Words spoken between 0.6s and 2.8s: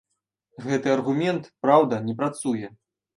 Гэты аргумент, праўда, не працуе.